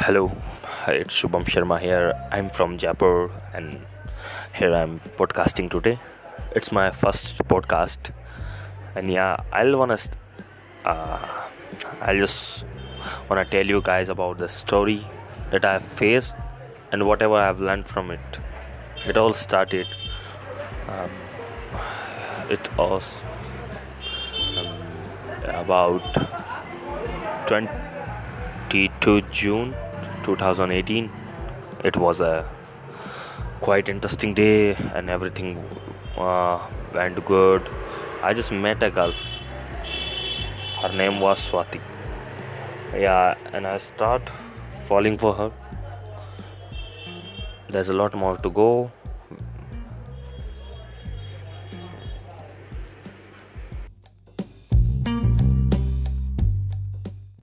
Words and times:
Hello, 0.00 0.30
it's 0.86 1.20
Shubham 1.20 1.44
Sharma 1.44 1.80
here. 1.80 2.14
I'm 2.30 2.50
from 2.50 2.78
Jaipur 2.78 3.32
and 3.52 3.84
here 4.54 4.72
I'm 4.72 5.00
podcasting 5.18 5.68
today. 5.72 5.98
It's 6.54 6.70
my 6.70 6.92
first 6.92 7.42
podcast, 7.48 8.12
and 8.94 9.10
yeah, 9.12 9.38
I'll 9.52 9.76
wanna, 9.76 9.98
uh, 10.84 11.18
I'll 12.00 12.16
just 12.16 12.64
wanna 13.28 13.44
tell 13.44 13.66
you 13.66 13.82
guys 13.82 14.08
about 14.08 14.38
the 14.38 14.48
story 14.48 15.04
that 15.50 15.64
I've 15.64 15.82
faced 15.82 16.36
and 16.92 17.04
whatever 17.04 17.34
I've 17.34 17.58
learned 17.58 17.88
from 17.88 18.12
it. 18.12 18.38
It 19.04 19.16
all 19.16 19.32
started. 19.32 19.88
Um, 20.88 21.10
it 22.48 22.76
was 22.78 23.20
um, 24.58 24.80
about 25.48 26.14
22 27.48 29.22
June 29.32 29.74
2018. 30.28 31.10
It 31.84 31.96
was 31.96 32.20
a 32.20 32.46
quite 33.60 33.88
interesting 33.88 34.34
day 34.34 34.74
and 34.94 35.08
everything 35.08 35.52
uh, 36.16 36.58
went 36.94 37.24
good. 37.24 37.70
I 38.22 38.34
just 38.34 38.52
met 38.52 38.82
a 38.82 38.90
girl. 38.90 39.14
Her 40.82 40.92
name 40.92 41.20
was 41.20 41.40
Swati. 41.48 41.80
Yeah, 42.92 43.36
and 43.52 43.66
I 43.66 43.78
start 43.78 44.30
falling 44.86 45.16
for 45.18 45.32
her. 45.40 45.50
There's 47.70 47.88
a 47.88 47.94
lot 47.94 48.14
more 48.14 48.36
to 48.36 48.50
go. 48.50 48.90